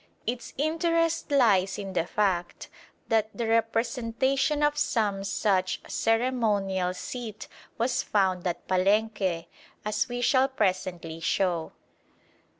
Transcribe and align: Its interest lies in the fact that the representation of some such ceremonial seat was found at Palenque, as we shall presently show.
Its 0.25 0.51
interest 0.57 1.29
lies 1.29 1.77
in 1.77 1.93
the 1.93 2.07
fact 2.07 2.69
that 3.09 3.29
the 3.35 3.45
representation 3.45 4.63
of 4.63 4.75
some 4.75 5.23
such 5.23 5.79
ceremonial 5.87 6.91
seat 6.91 7.47
was 7.77 8.01
found 8.01 8.47
at 8.47 8.67
Palenque, 8.67 9.45
as 9.85 10.09
we 10.09 10.19
shall 10.19 10.47
presently 10.47 11.19
show. 11.19 11.71